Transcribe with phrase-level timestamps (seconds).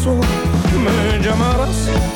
[0.00, 0.18] paso
[0.78, 2.09] me llamarás, seguro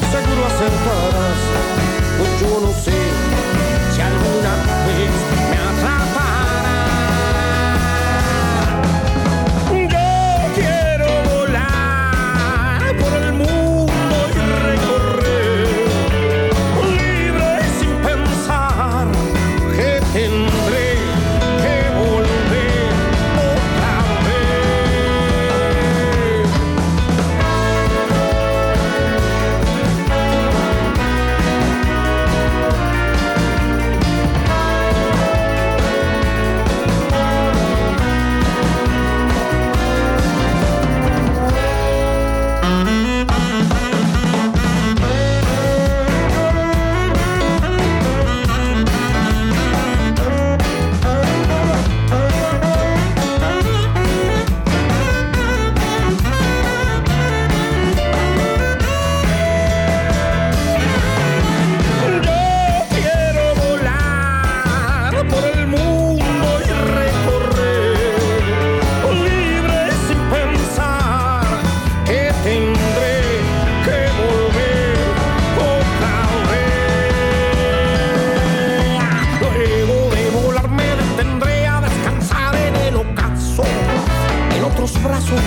[84.85, 85.41] otros brazos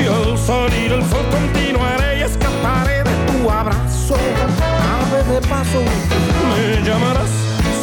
[0.00, 4.14] y al salir el sol continuaré y escaparé de tu abrazo.
[4.14, 5.82] Ave de paso,
[6.48, 7.30] me llamarás,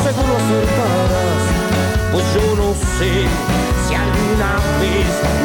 [0.03, 1.43] seguro acertarás.
[2.11, 3.27] Pues yo no sé
[3.87, 5.36] si alguna vez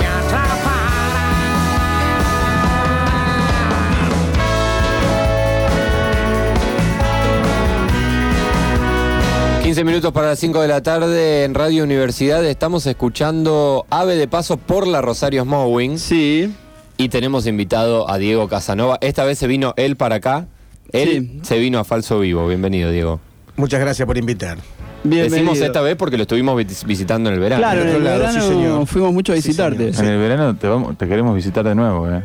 [9.72, 12.44] 15 minutos para las 5 de la tarde en Radio Universidad.
[12.44, 15.98] Estamos escuchando Ave de Paso por la Rosario Smowing.
[15.98, 16.54] Sí.
[16.98, 18.98] Y tenemos invitado a Diego Casanova.
[19.00, 20.46] Esta vez se vino él para acá.
[20.92, 21.40] Él Sí.
[21.44, 22.46] se vino a Falso Vivo.
[22.46, 23.18] Bienvenido, Diego.
[23.56, 24.58] Muchas gracias por invitar.
[25.04, 25.36] Bienvenido.
[25.36, 27.62] Decimos esta vez porque lo estuvimos vis- visitando en el verano.
[27.62, 28.86] Claro, en el lado, verano sí, señor.
[28.86, 29.88] fuimos mucho a Sí, visitarte.
[29.88, 32.22] En el verano te, vamos, te queremos visitar de nuevo, ¿eh?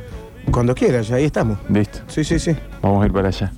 [0.51, 1.57] Cuando quieras, ahí estamos.
[1.69, 1.99] Listo.
[2.07, 2.55] Sí, sí, sí.
[2.81, 3.51] Vamos a ir para allá.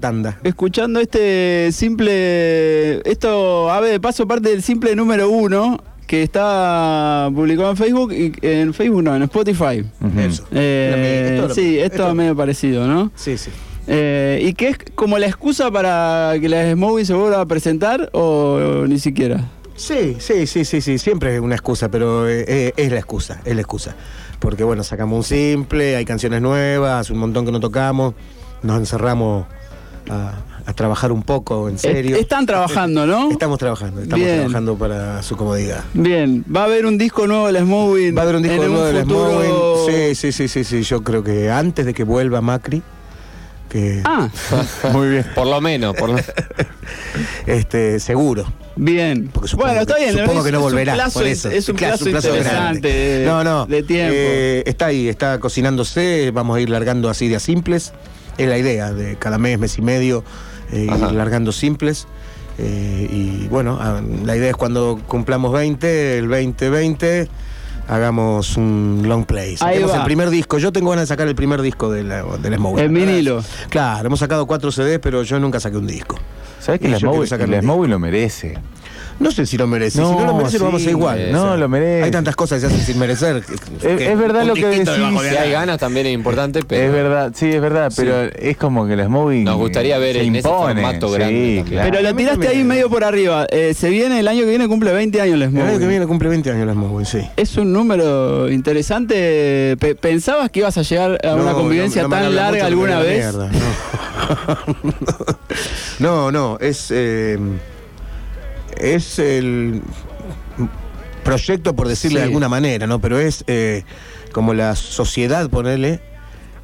[0.00, 0.38] Tanda.
[0.42, 3.08] escuchando este simple.
[3.08, 8.12] Esto, ave de paso, parte del simple número uno que está publicado en Facebook.
[8.12, 9.84] Y, en Facebook no, en Spotify.
[10.00, 10.20] Ujú.
[10.20, 10.44] Eso.
[10.52, 13.12] Eh, Esto sí, esto, esto- medio parecido, ¿no?
[13.14, 13.50] Sí, sí.
[13.86, 18.08] Eh, ¿Y qué es como la excusa para que la Smowey se vuelva a presentar
[18.14, 19.44] o, ni siquiera?
[19.76, 20.98] Sí, sí, sí, sí, sí.
[20.98, 23.94] Siempre es una excusa, pero eh, eh, es la excusa, es la excusa.
[24.38, 28.14] Porque bueno, sacamos un simple, hay canciones nuevas, un montón que no tocamos,
[28.62, 29.46] nos encerramos
[30.10, 30.32] a,
[30.66, 32.14] a trabajar un poco, en serio.
[32.16, 33.30] Est- Están trabajando, ¿no?
[33.30, 34.38] Estamos trabajando, estamos Bien.
[34.40, 35.82] trabajando para su comodidad.
[35.94, 37.64] Bien, va a haber un disco nuevo de la.
[37.64, 39.86] Va a haber un disco nuevo de la futuro-.
[39.86, 40.82] Sí, sí, sí, sí, sí.
[40.82, 42.82] Yo creo que antes de que vuelva Macri,
[43.70, 44.28] que Ah,
[44.92, 45.26] Muy bien.
[45.34, 45.94] Por lo menos.
[45.96, 46.16] Por lo-
[47.46, 48.44] este, seguro.
[48.76, 49.28] Bien.
[49.32, 50.12] Porque supongo bueno, está que- bien.
[50.18, 50.94] Supongo es- que no es un volverá.
[50.94, 51.50] plazo- por eso.
[51.50, 52.28] Es un plazo, grande.
[52.28, 53.66] interesante de, No, no.
[53.66, 54.14] de tiempo.
[54.16, 56.30] eh, está ahí, está cocinándose.
[56.32, 57.92] Vamos a ir largando así de a simples.
[58.38, 60.24] Es la idea de cada mes, mes y medio,
[60.72, 62.06] eh, ir largando simples.
[62.58, 67.28] Eh, y bueno, ah, la idea es cuando cumplamos 20, el 2020,
[67.88, 69.56] hagamos un long play.
[69.56, 70.58] Saquemos el primer disco.
[70.58, 72.78] Yo tengo ganas de sacar el primer disco de la, de Smoke.
[72.80, 73.42] En vinilo.
[73.70, 76.16] Claro, hemos sacado cuatro CDs, pero yo nunca saqué un disco.
[76.64, 78.58] ¿Sabes que Y la yo quiero Smowey, sacar la un Smowey lo merece?
[79.20, 79.98] No sé si lo merece.
[79.98, 81.16] si no lo merece, lo vamos a hacer igual.
[81.16, 81.32] merece.
[81.32, 82.02] No, lo merece.
[82.02, 83.44] Hay tantas cosas que se hacen sin merecer.
[83.80, 84.88] Es, es verdad lo que decís.
[84.90, 86.82] Si hay ganas también es importante, pero.
[86.82, 90.22] Es verdad, sí, es verdad, pero es como que la Smowey Nos gustaría ver se
[90.24, 90.82] en ese impone.
[90.82, 91.90] formato sí, grande claro.
[91.92, 93.46] Pero lo tiraste ahí medio por arriba.
[93.50, 95.68] Eh, se viene el año que viene, cumple 20 años la El Smowey.
[95.70, 97.18] año que viene cumple 20 años la Smoke, sí.
[97.36, 99.76] Es un número interesante.
[99.78, 102.98] Pe- ¿Pensabas que ibas a llegar a una convivencia no- no me tan larga alguna
[102.98, 103.32] vez?
[103.32, 103.50] mierda,
[106.00, 106.90] No, no, es.
[106.90, 107.38] eh,
[108.76, 109.82] es el
[111.22, 113.00] proyecto, por decirle de alguna manera, ¿no?
[113.00, 113.84] Pero es eh,
[114.32, 116.00] como la sociedad, ponerle,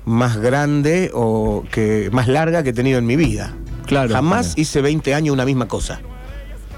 [0.04, 3.54] más grande o que más larga que he tenido en mi vida.
[3.86, 4.12] Claro.
[4.12, 6.00] Jamás hice 20 años una misma cosa.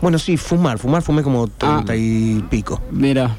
[0.00, 0.78] Bueno, sí, fumar.
[0.78, 2.80] Fumar fumé como 30 y pico.
[2.90, 3.36] Mira.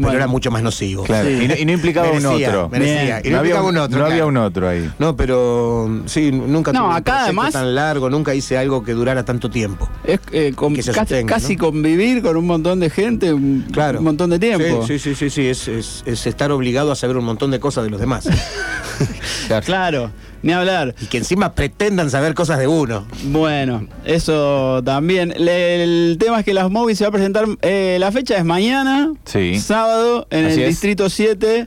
[0.00, 0.16] Pero bueno.
[0.18, 1.04] era mucho más nocivo.
[1.04, 1.38] Claro, Sí.
[1.44, 2.68] y, no, y no implicaba Merecía, un otro.
[2.70, 3.20] merecía.
[3.24, 3.98] Y no, había implicaba un otro.
[3.98, 4.90] no había un otro ahí.
[4.98, 8.82] No, pero sí, nunca No, tuve un acá proyecto además- tan largo, nunca hice algo
[8.82, 9.88] que durara tanto tiempo.
[10.04, 11.64] Es eh, con- que se casi, sostenga, casi ¿no?
[11.66, 13.98] convivir con un montón de gente un, Claro.
[13.98, 14.86] un montón de tiempo.
[14.86, 17.60] Sí, sí, sí, sí, sí, es, es- es estar obligado a saber un montón de
[17.60, 18.28] cosas de los demás.
[19.48, 19.64] Claro.
[19.66, 20.10] Claro,
[20.42, 20.94] ni hablar.
[21.00, 23.06] y que encima pretendan saber cosas de uno.
[23.24, 25.34] Bueno, eso también.
[25.36, 27.44] Le- el tema es que las movies se va a presentar.
[27.62, 29.58] eh, la fecha es mañana, Sí.
[29.60, 30.68] sábado, en Así el es.
[30.68, 31.66] Distrito 7.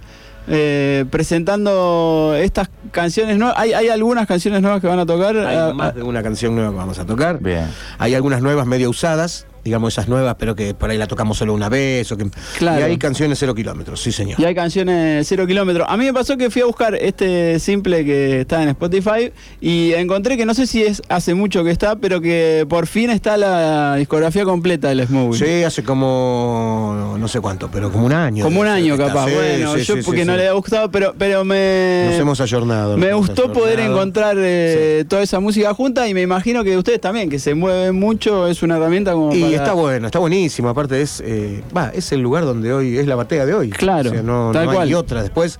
[0.49, 3.55] eh, presentando estas canciones nuevas.
[3.57, 5.37] ¿Hay, hay algunas canciones nuevas que van a tocar?
[5.37, 7.39] Hay Ah, más ah, de una canción nueva que vamos a tocar.
[7.39, 7.65] Bien.
[7.97, 11.53] Hay algunas nuevas medio usadas, digamos esas nuevas, pero que por ahí la tocamos solo
[11.53, 12.11] una vez.
[12.11, 12.27] O que...
[12.57, 12.79] Claro.
[12.79, 14.39] Y hay canciones cero kilómetros, sí señor.
[14.39, 15.87] Y hay canciones cero kilómetros.
[15.89, 19.31] A mí me pasó que fui a buscar este simple que está en Spotify
[19.61, 23.09] y encontré que no sé si es hace mucho que está, pero que por fin
[23.09, 25.35] está la discografía completa del Smooth.
[25.35, 28.43] Sí, hace como no sé cuánto, pero como un año.
[28.43, 29.27] Como un año capaz.
[29.27, 32.07] Sí, bueno, sí, yo sí, porque no le había gustado, pero, pero me.
[32.09, 32.97] Nos hemos ayornado.
[32.97, 37.29] Me gustó poder encontrar eh, toda esa música junta y me imagino que ustedes también,
[37.29, 39.52] que se mueven mucho, es una herramienta como Y para...
[39.53, 40.69] está bueno, está buenísimo.
[40.69, 41.63] Aparte es, eh,
[41.93, 43.69] es el lugar donde hoy es la batea de hoy.
[43.69, 44.93] Claro, O sea, no, tal no hay cual.
[44.95, 45.21] otra.
[45.21, 45.59] Después,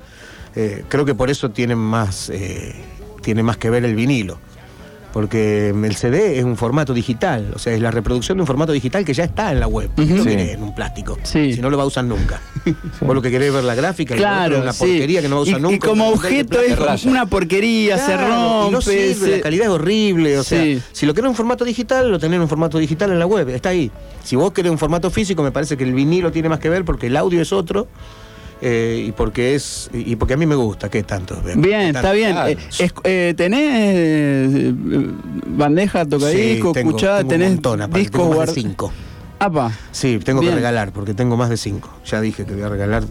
[0.55, 2.75] eh, creo que por eso tiene más, eh,
[3.21, 4.37] tiene más que ver el vinilo.
[5.13, 8.71] Porque el CD es un formato digital, o sea, es la reproducción de un formato
[8.71, 9.91] digital que ya está en la web.
[9.95, 10.15] Ujú.
[10.15, 10.27] No Sí.
[10.29, 11.17] viene en un plástico.
[11.21, 11.53] Sí.
[11.53, 12.41] Si no lo va a usar nunca.
[13.01, 14.79] Vos lo que querés ver la gráfica Claro, es una sí.
[14.79, 15.75] porquería que no va a usar y, nunca.
[15.75, 18.67] y como objeto es una porquería, se Claro, rompe.
[18.67, 20.37] y no sirve, se- la calidad es horrible.
[20.39, 20.49] O Sí.
[20.79, 23.27] sea, si lo querés en formato digital, lo tenés en un formato digital en la
[23.27, 23.91] web, está ahí.
[24.23, 26.83] Si vos querés un formato físico, me parece que el vinilo tiene más que ver
[26.85, 27.87] porque el audio es otro.
[28.65, 31.35] Eh, y porque es y porque a mí me gusta, ¿qué tanto?
[31.43, 32.35] Bien, ¿Qué está bien.
[32.47, 34.73] Eh, es- eh, ¿Tenés eh,
[35.47, 36.31] bandeja, tocadiscos,
[36.75, 38.53] Sí, tengo- tengo ¿Tenés discos tengo guardados?
[38.55, 38.91] cinco.
[39.39, 40.53] Apa, Sí, tengo Bien.
[40.53, 41.89] que regalar porque tengo más de cinco.
[42.05, 43.03] Ya dije que voy a regalar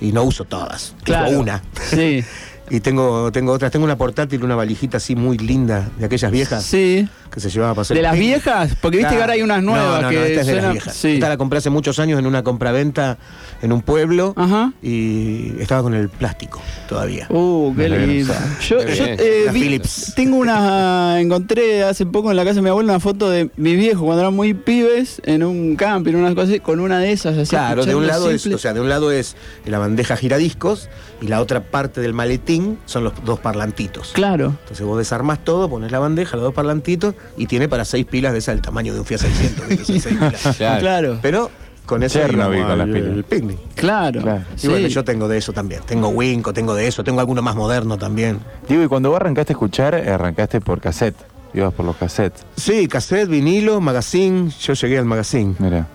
[0.00, 0.94] y no uso todas.
[1.02, 1.30] claro.
[1.30, 1.62] Uso una.
[1.90, 2.22] Sí,
[2.70, 3.70] Y tengo, tengo otras.
[3.70, 7.06] Tengo una portátil, una valijita así muy linda de aquellas viejas sí.
[7.34, 8.76] Que se llevaba para hacer ¿De las viejas?
[8.80, 10.72] Porque viste que ahora hay unas No, nuevas no, no, que esta es de las
[10.72, 10.94] viejas.
[10.96, 11.14] sí.
[11.14, 13.18] Esta la compré hace muchos años en una compraventa
[13.60, 14.72] en un pueblo Ajá.
[14.82, 17.26] y estaba con el plástico todavía.
[17.30, 18.32] Uh, qué lindo.
[18.68, 20.12] Yo, yo, eh, vi- Philips.
[20.14, 21.20] tengo una.
[21.20, 24.20] Encontré hace poco en la casa de mi abuelo una foto de mis viejos cuando
[24.22, 27.36] eran muy pibes en un camping, unas cosas así, con una de esas.
[27.36, 28.56] Así, Claro, de un lado es, simple.
[28.56, 30.88] o sea, de un lado es la bandeja giradiscos
[31.20, 34.12] y la otra parte del maletín son los dos parlantitos.
[34.12, 34.54] Claro.
[34.62, 38.32] Entonces vos desarmás todo, pones la bandeja, los dos parlantitos y tiene para seis pilas
[38.32, 39.68] de esa del tamaño de un Fiat 600.
[39.68, 39.84] ¿viste?
[39.84, 40.56] Son seis pilas.
[40.58, 40.80] Claro.
[40.80, 41.18] Claro.
[41.22, 41.50] Pero
[41.86, 43.14] con Chernobyl íbamos con las pilas.
[43.16, 43.58] al picnic.
[43.74, 44.20] Claro.
[44.22, 44.42] Claro.
[44.56, 44.68] Y Sí.
[44.68, 45.82] bueno, yo tengo de eso también.
[45.86, 48.38] Tengo Winco, tengo de eso, tengo alguno más moderno también.
[48.68, 51.16] Digo, y cuando vos arrancaste a escuchar, arrancaste por cassette.
[51.52, 52.44] Ibas por los cassettes.
[52.56, 54.50] Sí, cassette, vinilo, magazine.
[54.60, 55.54] Yo llegué al magazine.
[55.60, 55.86] Mira.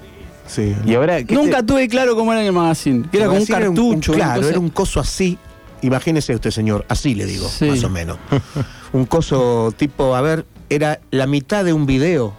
[0.50, 0.76] Sí.
[0.86, 1.24] Y ahora.
[1.24, 3.06] ¿qué Nunca te- tuve claro cómo era en el magazine.
[3.12, 4.12] Que era El como un era cartucho.
[4.14, 5.38] una claro, cosa- era un coso así.
[5.82, 7.66] Imagínese usted, señor, así le digo, Sí.
[7.66, 8.18] más o menos.
[8.94, 12.34] un coso tipo, a ver, era la mitad de un video.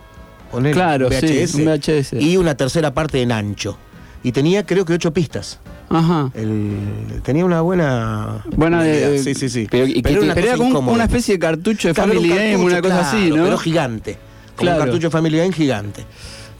[0.50, 2.14] Ponele, Claro, un sí, un VHS.
[2.20, 3.78] Y una tercera parte en ancho.
[4.24, 5.60] Y tenía, creo que, ocho pistas.
[5.88, 6.30] Ajá.
[6.34, 8.44] El- tenía una buena.
[8.56, 9.22] Buena de- idea.
[9.22, 9.66] Sí, sí, sí.
[9.70, 10.94] Pero, ¿y qué era te- una Pero era como un- incómoda.
[10.96, 13.44] una especie de cartucho de Claro, un Family Game, una cosa así, ¿no?
[13.44, 14.18] Pero gigante.
[14.56, 14.78] Como Claro.
[14.78, 16.04] un cartucho de Family Game gigante.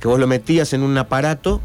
[0.00, 1.60] Que vos lo metías en un aparato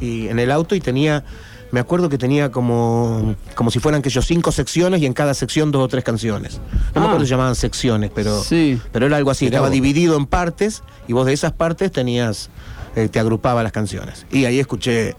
[0.00, 1.24] y en el auto y tenía.
[1.72, 5.70] Me acuerdo que tenía como, como si fueran aquellos cinco secciones y en cada sección
[5.70, 6.58] dos o tres canciones.
[6.58, 6.62] No
[6.96, 7.00] Ah.
[7.00, 8.80] me acuerdo si llamaban secciones, pero, Sí.
[8.90, 9.44] pero era algo así.
[9.44, 9.74] Mirá Estaba vos.
[9.74, 12.50] dividido en partes y vos de esas partes tenías,
[12.96, 14.26] eh, te agrupaba las canciones.
[14.32, 15.14] Y ahí escuché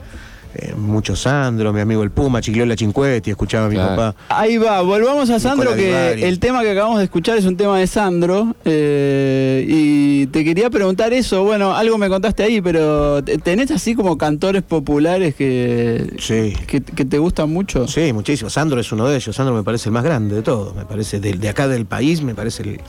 [0.55, 3.95] eh, mucho Sandro, mi amigo el Puma, Chigliola Cinquetti, escuchaba a mi Claro.
[3.95, 4.15] papá.
[4.29, 7.55] Ahí va, volvamos a Sandro, Nicola que el tema que acabamos de escuchar es un
[7.57, 8.53] tema de Sandro.
[8.65, 13.95] eh, y te quería preguntar eso, bueno, algo me contaste ahí, pero ¿te- ¿tenés así
[13.95, 16.53] como cantores populares que, Sí.
[16.67, 17.87] que, que te gustan mucho?
[17.87, 18.49] Sí, muchísimo.
[18.49, 19.35] Sandro es uno de ellos.
[19.35, 20.73] Sandro me parece el más grande de todo.
[20.75, 22.81] Me parece de, acá del país, me parece el,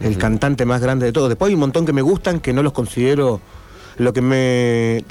[0.00, 1.28] el cantante más grande de todo.
[1.28, 3.40] Después hay un montón que me gustan que no los considero.
[4.00, 5.04] Lo que me.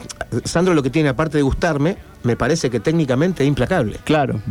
[0.46, 3.98] Sandro lo que tiene, aparte de gustarme, me parece que técnicamente es implacable.
[4.04, 4.42] Claro.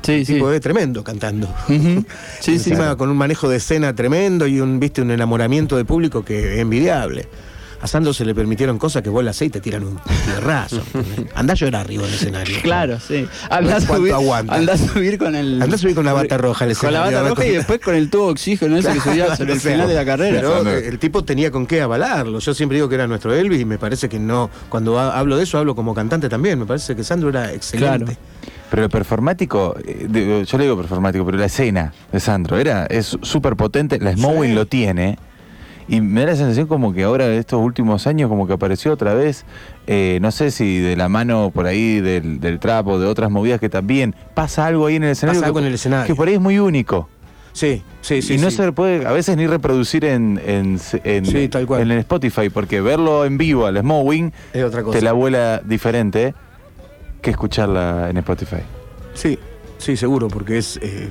[0.00, 0.34] Sí, sí.
[0.34, 1.46] Tipo es tremendo cantando.
[2.40, 2.52] Sí.
[2.54, 6.54] Encima con un manejo de escena tremendo y un, viste, un enamoramiento de público que
[6.54, 7.28] es envidiable.
[7.82, 10.80] A Sandro se le permitieron cosas que vos la aceite tiran un tierrazo.
[11.34, 12.56] Andá a llorar arriba del escenario.
[12.62, 13.26] Claro, sí.
[13.50, 14.14] Andá a ¿Cuánto subir,
[14.48, 15.60] andá a subir con el.
[15.60, 17.80] Andá a subir con la bata roja al Con la escenario, bata roja y después
[17.80, 20.40] con el tubo de oxígeno ese que subía sobre el final de la carrera.
[20.40, 22.38] Pero eh, el tipo tenía con qué avalarlo.
[22.38, 24.48] Yo siempre digo que era nuestro Elvis y me parece que no.
[24.68, 26.60] Cuando ha- hablo de eso, hablo como cantante también.
[26.60, 28.04] Me parece que Sandro era excelente.
[28.04, 28.18] Claro.
[28.70, 33.18] Pero el performático, eh, yo le digo performático, pero la escena de Sandro era, es
[33.22, 34.54] súper potente, la Smowing Sí.
[34.54, 35.18] lo tiene.
[35.88, 39.14] Y me da la sensación como que ahora, estos últimos años, como que apareció otra
[39.14, 39.44] vez,
[39.86, 43.58] eh, no sé si de la mano por ahí del, del trapo, de otras movidas
[43.60, 45.40] que también pasa algo ahí en el escenario.
[45.40, 46.06] Pasa algo que, en el escenario.
[46.06, 47.08] Que por ahí es muy único.
[47.52, 48.34] Sí, sí, sí.
[48.34, 48.56] y no sí.
[48.56, 51.82] se puede a veces ni reproducir en, en, en- Sí, tal cual.
[51.82, 54.98] en el Spotify, porque verlo en vivo al Smowing Es otra cosa.
[54.98, 56.34] te la vuela diferente
[57.20, 58.62] que escucharla en Spotify.
[59.14, 59.38] Sí,
[59.78, 60.78] sí, seguro, porque es.
[60.80, 61.10] Eh,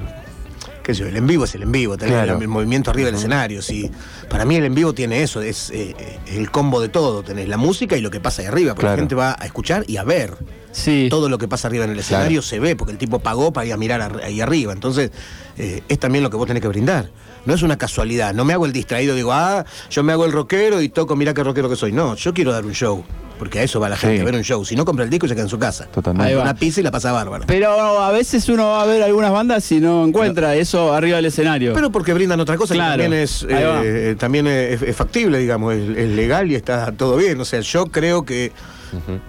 [0.83, 2.39] qué sé yo, el en vivo es el en vivo, tener Claro.
[2.41, 3.61] el movimiento arriba del escenario.
[3.61, 3.89] Sí.
[4.29, 7.23] Para mí el en vivo tiene eso, es eh, eh, el combo de todo.
[7.23, 8.95] Tenés la música y lo que pasa ahí arriba, porque Claro.
[8.97, 10.35] la gente va a escuchar y a ver.
[10.71, 11.07] Sí.
[11.09, 13.65] Todo lo que pasa arriba en el escenario se ve, porque el tipo pagó para
[13.67, 14.71] ir a mirar ar- ahí arriba.
[14.71, 15.11] Entonces,
[15.57, 17.09] eh, es también lo que vos tenés que brindar.
[17.45, 18.33] No es una casualidad.
[18.33, 21.33] No me hago el distraído, digo, ah, yo me hago el rockero y toco, mira
[21.33, 21.91] qué rockero que soy.
[21.91, 23.03] No, yo quiero dar un show.
[23.41, 24.21] Porque a eso va la gente, Sí.
[24.21, 24.63] a ver un show.
[24.63, 25.87] Si no compra el disco, se queda en su casa.
[25.87, 26.29] Totalmente.
[26.29, 26.43] Ahí va.
[26.43, 27.45] Una pizza y la pasa bárbaro.
[27.47, 31.25] Pero a veces uno va a ver algunas bandas y no encuentra eso arriba del
[31.25, 31.73] escenario.
[31.73, 32.97] Pero porque brindan otra cosa Claro.
[32.97, 37.17] que también es eh, también es, es factible, digamos, es, es legal y está todo
[37.17, 37.41] bien.
[37.41, 38.51] O sea, yo creo que,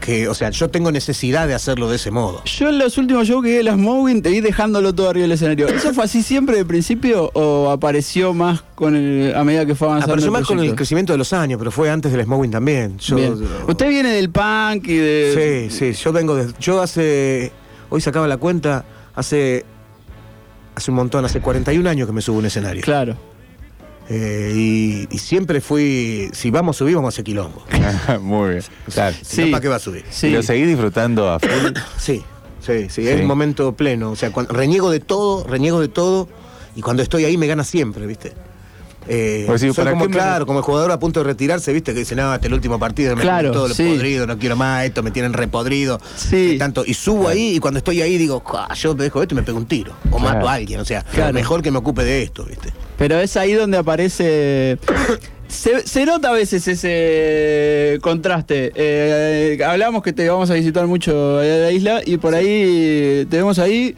[0.01, 2.43] que, o sea, yo tengo necesidad de hacerlo de ese modo.
[2.45, 5.23] Yo en los últimos shows que vi de las Mowing te vi dejándolo todo arriba
[5.23, 5.69] del escenario.
[5.69, 9.89] ¿Eso fue así siempre de principio o apareció más con el, a medida que fue
[9.89, 10.13] avanzando?
[10.13, 12.99] Apareció el más con el crecimiento de los años, pero fue antes del Smowing también.
[12.99, 13.35] Yo, Bien.
[13.67, 15.69] Usted viene del punk y de.
[15.71, 16.53] Sí, sí, yo vengo de.
[16.61, 17.53] Yo hace.
[17.91, 19.65] Hoy sacaba la cuenta, hace.
[20.75, 22.81] Hace un montón, hace 41 años que me subo a un escenario.
[22.83, 23.17] Claro.
[24.15, 26.29] Eh, y, y siempre fui.
[26.33, 27.65] Si vamos a subir, vamos a hacer quilombo.
[28.21, 28.63] Muy bien.
[28.93, 29.17] Claro.
[29.23, 29.51] Si Sí.
[29.51, 30.05] ¿para qué va a subir?
[30.11, 30.27] Sí.
[30.27, 31.73] ¿Y lo seguís disfrutando a full?
[31.97, 32.23] Sí,
[32.61, 33.09] sí, sí, Sí.
[33.09, 34.11] es un momento pleno.
[34.11, 36.29] O sea, cuando, reniego de todo, reniego de todo,
[36.77, 38.35] y cuando estoy ahí me gana siempre, ¿viste?
[39.09, 41.73] Eh, Pues sí, soy ¿para como, me- claro, como el jugador a punto de retirarse,
[41.73, 41.93] ¿viste?
[41.93, 43.83] Que dice, no, hasta el último partido me Claro, todo lo sí.
[43.97, 46.01] podrido, no quiero más, esto me tienen repodrido.
[46.15, 46.53] Sí.
[46.55, 49.35] Y tanto, y subo ahí, y cuando estoy ahí digo, "Cuá, yo me dejo esto
[49.35, 49.93] y me pego un tiro.
[50.13, 50.35] O Claro.
[50.37, 51.33] mato a alguien, o sea, Claro.
[51.33, 52.73] mejor que me ocupe de esto, ¿viste?
[53.03, 54.79] Pero es ahí donde aparece.
[55.49, 58.71] Se, se nota a veces ese contraste.
[58.77, 63.27] Eh, hablamos que te vamos a visitar mucho allá de la isla y por ahí
[63.29, 63.97] te vemos ahí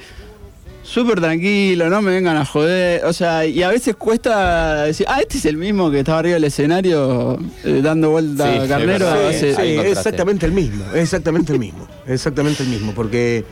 [0.83, 3.05] súper tranquilo, no me vengan a joder.
[3.05, 6.35] O sea, y a veces cuesta decir, ah, este es el mismo que estaba arriba
[6.37, 9.07] del escenario eh, dando vuelta Sí, a carnero.
[9.33, 13.45] Sí, exactamente el mismo, es exactamente el mismo, exactamente el mismo, porque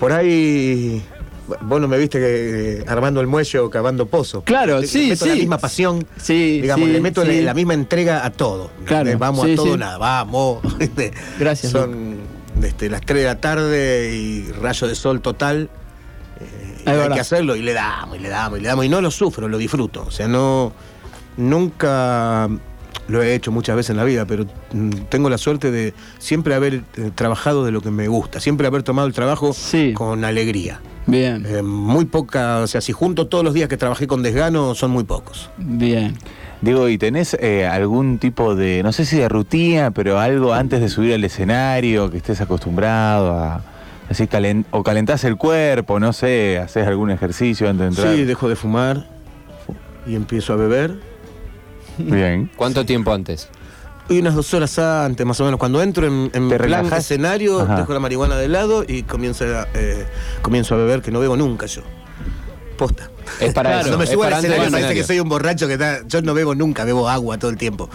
[0.00, 1.02] por ahí
[1.62, 4.42] vos no me viste que eh, armando el muelle o cavando pozo.
[4.42, 5.28] Claro, Le- sí, le meto sí.
[5.30, 7.42] la misma pasión, Sí, digamos, sí, le meto sí.
[7.42, 8.70] la, misma entrega a todo.
[8.84, 10.60] Claro, Eh, Vamos a todo nada, vamos.
[10.78, 11.12] ¿viste?
[11.38, 12.16] Gracias, Son
[12.62, 15.68] este, las 3 de la tarde y rayo de sol total.
[16.40, 18.84] eh, hay que hacerlo y le damos, y le damos, y le damos.
[18.84, 20.04] Y no lo sufro, lo disfruto.
[20.06, 20.72] O sea, no.
[21.36, 22.48] Nunca
[23.08, 26.54] lo he hecho muchas veces en la vida, pero mm, tengo la suerte de siempre
[26.54, 29.92] haber eh, trabajado de lo que me gusta, siempre haber tomado el trabajo Sí.
[29.94, 30.80] con alegría.
[31.06, 34.74] Bien, Eh, muy poca, o sea, si junto todos los días que trabajé con desgano,
[34.74, 35.50] son muy pocos.
[35.58, 36.16] bien.
[36.60, 40.80] Digo, ¿y tenés eh, algún tipo de, no sé si de rutina, pero algo antes
[40.80, 43.62] de subir al escenario que estés acostumbrado a...
[44.08, 48.14] Así calen- o calentás el cuerpo, no sé, haces algún ejercicio antes de entrar.
[48.14, 49.08] Sí, dejo de fumar
[50.06, 50.98] y empiezo a beber.
[51.98, 52.50] Bien.
[52.56, 53.48] ¿Cuánto tiempo antes?
[54.08, 55.58] Y unas dos horas antes, más o menos.
[55.58, 57.76] Cuando entro en, en ¿Te plan escenario, Ajá.
[57.76, 60.06] dejo la marihuana de lado y comienzo a, eh,
[60.42, 61.82] comienzo a beber, que no bebo nunca yo.
[62.76, 63.10] Posta.
[63.40, 63.90] Es para Claro, eso.
[63.92, 66.06] no me subo al escenario, parece que soy un borracho que está.
[66.06, 67.88] Yo no bebo nunca, bebo agua todo el tiempo.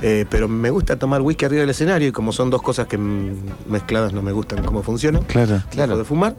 [0.00, 2.96] Eh, pero me gusta tomar whisky arriba del escenario y como son dos cosas que
[2.96, 3.36] mm,
[3.68, 5.24] mezcladas no me gustan cómo funcionan.
[5.24, 5.60] Claro.
[5.74, 6.36] Dejo de fumar,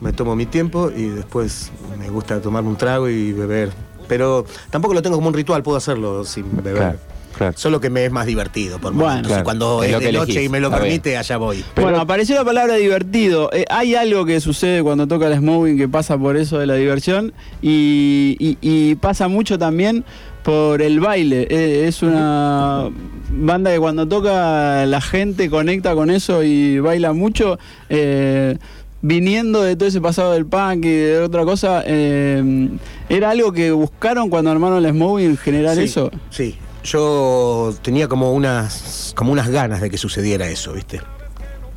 [0.00, 3.72] me tomo mi tiempo y después me gusta tomar un trago y beber.
[4.08, 6.74] Pero tampoco lo tengo como un ritual, puedo hacerlo sin beber.
[6.76, 6.98] Claro,
[7.36, 7.52] claro.
[7.58, 9.28] Solo que me es más divertido por Bueno.
[9.28, 10.80] Y cuando Es es, lo de noche elegís, y me lo bien.
[10.82, 11.64] permite, allá voy.
[11.80, 13.50] bueno, apareció la palabra divertido.
[13.52, 16.74] Eh, hay algo que sucede cuando toca el smoking que pasa por eso de la
[16.74, 17.32] diversión
[17.62, 20.04] y, y- y pasa mucho también
[20.42, 21.46] por el baile.
[21.50, 22.90] Eh, es una
[23.30, 27.58] banda que cuando toca la gente conecta con eso y baila mucho.
[27.88, 28.58] Eh,
[29.06, 32.70] viniendo de todo ese pasado del punk y de otra cosa, eh,
[33.10, 36.10] ¿era algo que buscaron cuando armaron el smoking generar sí, eso?
[36.30, 36.56] Sí.
[36.84, 41.02] Yo tenía como unas, como unas ganas de que sucediera eso, ¿viste?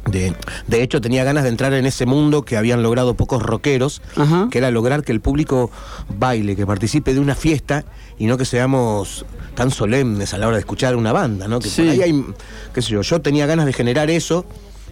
[0.10, 0.34] De,
[0.68, 4.48] de hecho, tenía ganas de entrar en ese mundo que habían logrado pocos rockeros, Ajá.
[4.50, 5.70] que era lograr que el público
[6.18, 7.84] baile, que participe de una fiesta
[8.18, 11.60] y no que seamos tan solemnes a la hora de escuchar una banda, ¿no?
[11.60, 11.82] Que Sí.
[11.82, 12.26] por ahí hay,
[12.74, 14.46] qué sé yo, yo tenía ganas de generar eso,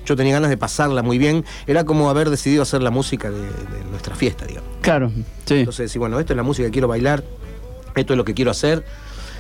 [0.06, 3.42] yo tenía ganas de pasarla muy bien, era como haber decidido hacer la música de,
[3.42, 4.70] de nuestra fiesta, digamos.
[4.82, 5.12] Claro,
[5.46, 5.56] sí.
[5.56, 7.24] Entonces, sí, bueno, esto es la música que quiero bailar,
[7.96, 8.84] esto es lo que quiero hacer,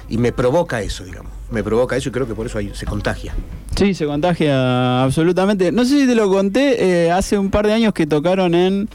[0.09, 1.31] y me provoca eso, digamos.
[1.51, 3.33] Me provoca eso y creo que por eso ahí se contagia.
[3.75, 5.71] Sí, se contagia absolutamente.
[5.71, 8.89] No sé si te lo conté, eh, hace un par de años que tocaron en.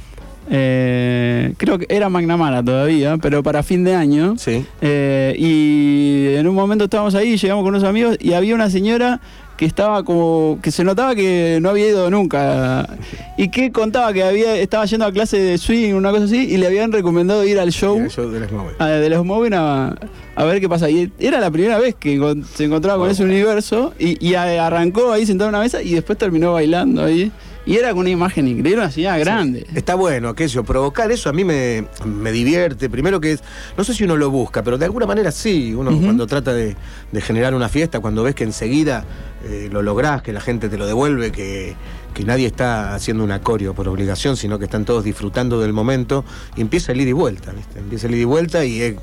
[0.50, 4.34] eh, creo que era Magnamara todavía, pero para fin de año.
[4.36, 4.64] Sí.
[4.80, 9.20] Eh, y en un momento estábamos ahí, llegamos con unos amigos y había una señora
[9.60, 12.88] que estaba como que se notaba que no había ido nunca
[13.36, 16.56] y que contaba que había estaba yendo a clase de swing una cosa así y
[16.56, 19.94] le habían recomendado ir al show de a- los Moving a,
[20.34, 20.88] a ver qué pasa.
[20.88, 22.18] Y era la primera vez que
[22.54, 25.92] se encontraba con ese universo y, y a- arrancó ahí sentado en una mesa y
[25.92, 27.30] después terminó bailando ahí.
[27.70, 29.64] Y era con una imagen increíble, una señora grande.
[29.76, 32.90] Está bueno, yo, provocar eso a mí me, me divierte.
[32.90, 33.44] Primero que es,
[33.76, 35.72] no sé si uno lo busca, pero de alguna manera sí.
[35.72, 36.74] Uno cuando trata de,
[37.12, 39.04] de generar una fiesta, cuando ves que enseguida
[39.44, 41.76] eh, lo lográs, que la gente te lo devuelve, que,
[42.12, 46.24] que nadie está haciendo un acorio por obligación, sino que están todos disfrutando del momento
[46.56, 47.78] y empieza el ida y vuelta, ¿viste?
[47.78, 48.96] Empieza el ida y vuelta y es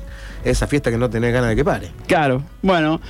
[0.44, 1.88] esa fiesta que no tenés ganas de que pare.
[2.06, 3.00] Claro, bueno,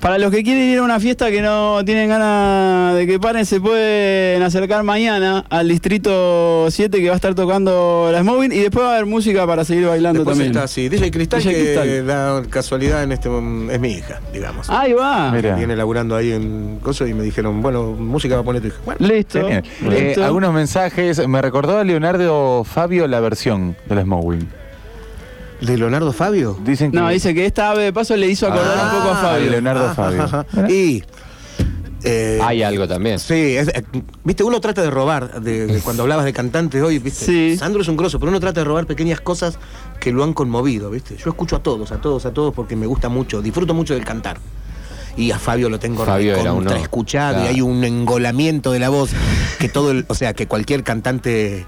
[0.00, 3.46] para los que quieren ir a una fiesta que no tienen ganas de que paren,
[3.46, 8.58] se pueden acercar mañana al Distrito 7 que va a estar tocando la Smoving y
[8.58, 10.52] después va a haber música para seguir bailando Después también.
[10.52, 12.06] está así, DJ Cristal, DJ que Cristal.
[12.06, 14.68] da casualidad en este es mi hija, digamos.
[14.70, 15.30] Ahí va.
[15.30, 15.54] Mira.
[15.56, 18.78] Viene laburando ahí en Coso y me dijeron, bueno, música va a poner tu hija.
[18.84, 19.48] Bueno, Listo.
[19.48, 20.24] Eh, listo.
[20.24, 21.26] algunos mensajes.
[21.28, 24.61] Me recordó a Leonardo Fabio la versión del Smowing.
[25.66, 26.58] ¿De Leonardo Fabio?
[26.64, 26.96] Dicen que.
[26.98, 29.50] No, dice que esta ave de paso le hizo acordar Ah, un poco a Fabio.
[29.50, 30.22] Leonardo Fabio.
[30.22, 30.46] ajá.
[30.68, 31.02] Y.
[32.04, 33.18] eh, Hay algo también.
[33.18, 33.84] Sí, es- eh,
[34.24, 37.24] viste, uno trata de robar, de, de cuando hablabas de cantantes hoy, viste.
[37.24, 37.56] Sí.
[37.56, 39.58] Sandro es un grosso, pero uno trata de robar pequeñas cosas
[40.00, 41.16] que lo han conmovido, viste.
[41.16, 44.04] Yo escucho a todos, a todos, a todos, porque me gusta mucho, disfruto mucho del
[44.04, 44.38] cantar.
[45.16, 47.50] Y a Fabio lo tengo Fabio uno, escuchado claro.
[47.50, 49.10] y hay un engolamiento de la voz
[49.58, 51.66] que todo el, o sea, que cualquier cantante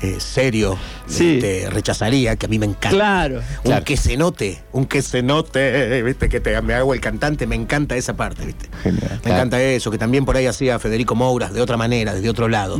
[0.00, 1.36] eh, serio Sí.
[1.36, 2.90] este, rechazaría, que a mí me encanta.
[2.90, 3.36] Claro.
[3.38, 3.84] Un Claro.
[3.84, 7.54] que se note, un que se note, viste, que te, me hago el cantante, me
[7.56, 8.68] encanta esa parte, viste.
[8.82, 9.10] Genial.
[9.12, 9.36] Me Claro.
[9.36, 12.78] encanta eso, que también por ahí hacía Federico Mouras de otra manera, desde otro lado.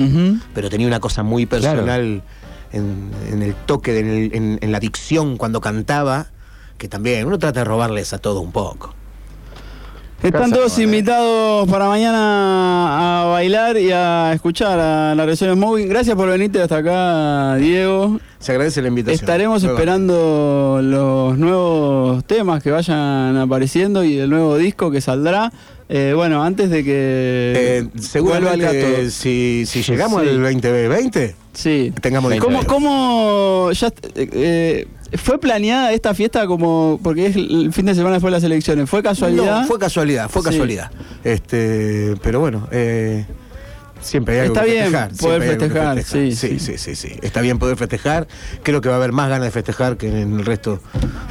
[0.54, 2.23] Pero tenía una cosa muy personal
[2.73, 6.26] en, en el toque, en, en- en la dicción cuando cantaba,
[6.78, 8.94] que también uno trata de robarles a todos un poco.
[10.25, 15.87] Están Casa todos invitados para mañana a bailar y a escuchar a la región Smoving.
[15.87, 18.19] Gracias por venirte hasta acá, Diego.
[18.38, 19.21] Se agradece la invitación.
[19.21, 25.52] Estaremos esperando los nuevos temas que vayan apareciendo y el nuevo disco que saldrá.
[25.90, 27.83] Eh, bueno, antes de que Eh,
[28.21, 30.28] vuelva el seguramente si, si llegamos Sí.
[30.31, 31.93] al 2020, Sí.
[32.00, 32.43] tengamos Veinte.
[32.47, 32.73] ¿Cómo, disco.
[32.75, 34.87] cómo ya eh, eh,
[35.17, 38.89] fue planeada esta fiesta como porque es el fin de semana después de las elecciones?
[38.91, 39.61] ¿Fue casualidad?
[39.63, 40.49] No, fue casualidad, fue Sí.
[40.49, 40.91] casualidad.
[41.23, 43.25] Este, pero bueno, eh,
[44.01, 45.11] siempre hay algo Está que bien festejar.
[45.17, 46.77] poder festejar, sí, sí, sí.
[46.79, 47.13] sí, sí.
[47.23, 48.27] Está bien poder festejar.
[48.63, 50.81] Creo que va a haber más ganas de festejar que en el resto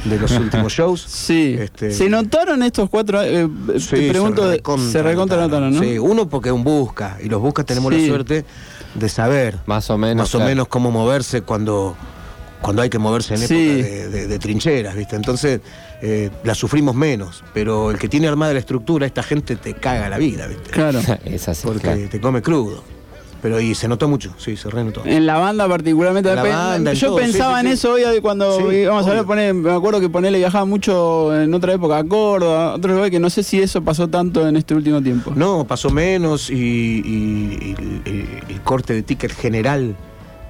[0.04, 1.00] de los últimos shows.
[1.02, 1.56] Sí.
[1.58, 3.22] Este- ¿Se notaron estos cuatro?
[3.22, 5.80] eh, Sí, te pregunto, se recontra se recontra notaron, ¿no?
[5.82, 8.02] Sí, uno porque es un busca, y los buscas tenemos Sí.
[8.02, 8.44] la suerte
[8.94, 10.16] de saber Más o menos.
[10.24, 10.48] más o claro.
[10.50, 11.96] menos cómo moverse cuando,
[12.64, 13.82] cuando hay que moverse en época Sí.
[13.82, 15.16] de, de- de trincheras, ¿viste?
[15.16, 15.60] Entonces
[16.00, 20.08] eh, la sufrimos menos, pero el que tiene armada la estructura, esta gente te caga
[20.08, 20.70] la vida, ¿viste?
[20.70, 21.00] Claro.
[21.26, 21.62] es así.
[21.66, 22.00] Porque claro.
[22.10, 22.82] te come crudo.
[23.42, 25.02] Pero y se notó mucho, sí, se renotó.
[25.04, 26.30] En la banda particularmente.
[26.30, 27.74] En la banda, yo todo, pensaba sí, en sí.
[27.74, 31.52] eso hoy cuando Sí, íbamos a ver, poner, me acuerdo que Ponele viajaba mucho en
[31.52, 34.56] otra época a Córdoba, a otros lugares que no sé si eso pasó tanto en
[34.56, 35.32] este último tiempo.
[35.36, 39.94] No, pasó menos y, y- y el corte de ticket general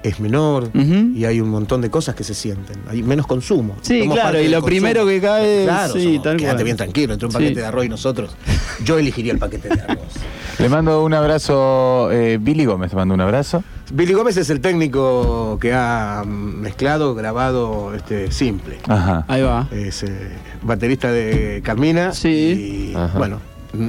[0.05, 2.77] es menor y hay un montón de cosas que se sienten.
[2.89, 3.75] Hay menos consumo.
[3.81, 4.67] Sí, Somos claro, y lo consumo.
[4.67, 6.65] primero que cae, Claro, sí, somos- tal quédate cual.
[6.65, 7.39] bien tranquilo, entre un Sí.
[7.39, 8.37] paquete de arroz y nosotros.
[8.85, 9.99] Yo elegiría el paquete de arroz.
[10.61, 12.11] Le mando un abrazo.
[12.13, 13.65] eh, Billy Gómez te mando un abrazo.
[13.93, 18.79] Billy Gómez es el técnico que ha mezclado, grabado este, simple.
[18.87, 19.25] Ajá.
[19.27, 19.69] Ahí va.
[19.73, 20.31] Es eh,
[20.63, 22.13] baterista de Carmina.
[22.13, 22.93] Sí.
[22.93, 23.19] Y Ajá.
[23.19, 23.41] bueno,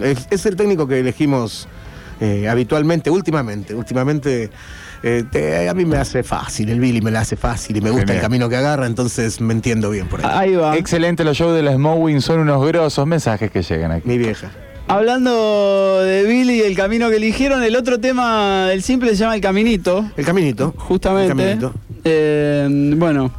[0.01, 1.67] es, es el técnico que elegimos
[2.21, 3.75] eh, habitualmente, últimamente.
[3.75, 4.49] Últimamente
[5.03, 7.89] eh, te- a mí me hace fácil, el Billy me la hace fácil y me
[7.89, 8.17] gusta Genial.
[8.17, 10.31] el camino que agarra, entonces me entiendo bien por ahí.
[10.49, 10.75] Ahí va.
[10.77, 14.07] Excelente los shows de la Smowing, son unos grosos mensajes que llegan aquí.
[14.07, 14.49] Mi vieja.
[14.87, 19.35] Hablando de Billy y el camino que eligieron, el otro tema del simple se llama
[19.35, 20.73] El Caminito, El caminito.
[20.77, 21.31] justamente.
[21.31, 21.73] El caminito.
[22.03, 23.31] Eh, bueno,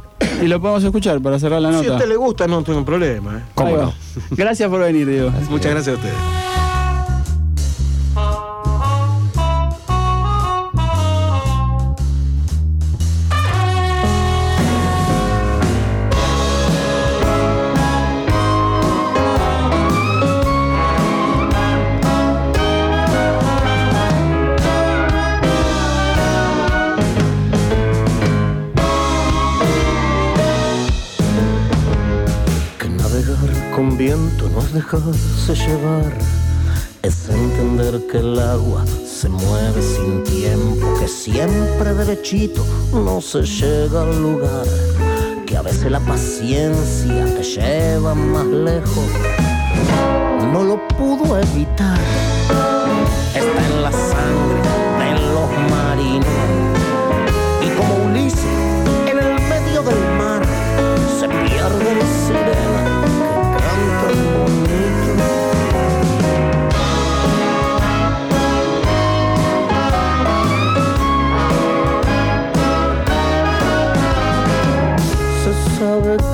[0.43, 1.93] y lo podemos escuchar para cerrar la Si a nota.
[1.95, 3.37] usted le gusta, no tengo problema.
[3.37, 3.41] ¿eh?
[3.55, 3.93] Ahí va.
[4.31, 5.31] Gracias por venir, Diego.
[5.49, 6.46] Muchas gracias a ustedes.
[33.77, 36.11] Con viento no es dejarse llevar,
[37.03, 44.01] es entender que el agua se mueve sin tiempo, que siempre derechito no se llega
[44.01, 44.65] al lugar,
[45.45, 49.09] que a veces la paciencia te lleva más lejos,
[50.51, 51.99] no lo pudo evitar,
[53.35, 56.36] está en la sangre de los marinos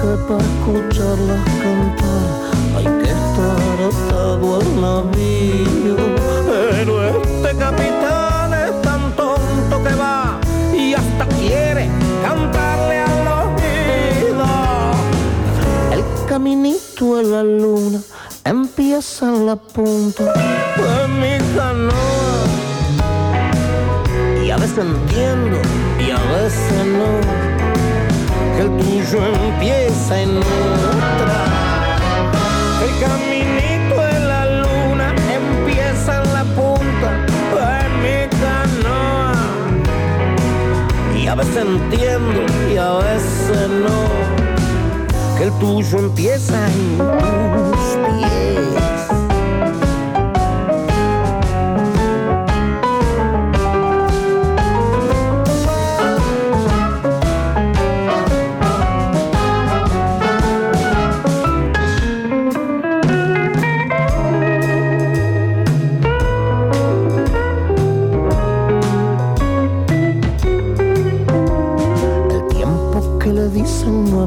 [0.01, 2.27] que para escucharlas cantar
[2.75, 5.97] hay que estar atado al navío.
[6.47, 10.39] Pero este capitán es tan tonto que va
[10.75, 11.89] y hasta quiere
[12.23, 14.51] cantarle a la vida.
[15.91, 17.99] El caminito a la luna
[18.43, 22.43] empieza en la punta de mi canoa.
[24.43, 25.57] Y a veces entiendo
[25.99, 27.52] y a veces no
[28.55, 31.39] que el tuyo empieza en otra.
[32.83, 37.09] El caminito en la luna empieza en la punta
[37.55, 39.33] de mi canoa.
[41.17, 44.03] Y a veces entiendo y a veces no
[45.37, 48.82] que el tuyo empieza en tus pies.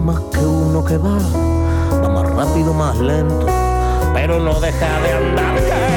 [0.01, 1.19] Más que uno que va,
[2.03, 3.47] va más rápido, más lento,
[4.13, 5.96] pero no deja de andar.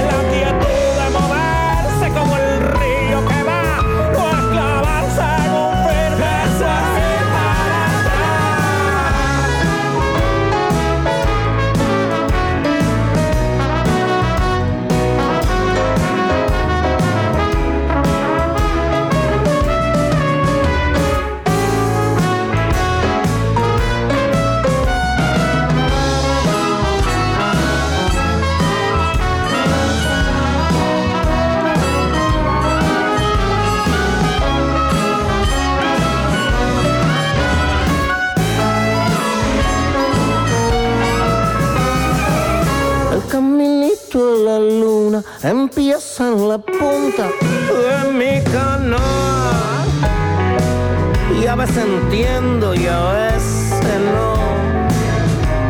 [51.78, 54.36] Entiendo y a veces no,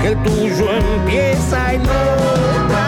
[0.02, 2.88] que el tuyo empieza en otra.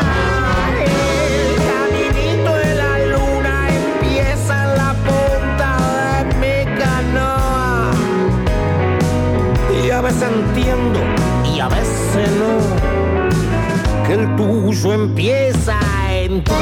[0.84, 5.70] El caminito de la luna empieza en la punta
[6.14, 7.92] de mi canoa.
[9.84, 11.00] Y a veces entiendo
[11.54, 12.52] y a veces no
[14.08, 15.78] que el tuyo empieza
[16.12, 16.56] en tus